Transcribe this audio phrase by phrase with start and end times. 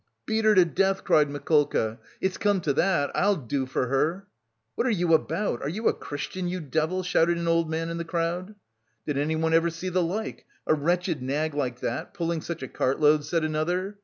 [0.25, 3.11] "Beat her to death," cried Mikolka, "it's come to that.
[3.13, 4.25] I'll do for her!"
[4.73, 7.99] "What are you about, are you a Christian, you devil?" shouted an old man in
[7.99, 8.55] the crowd.
[9.05, 10.47] "Did anyone ever see the like?
[10.65, 13.99] A wretched nag like that pulling such a cartload," said another.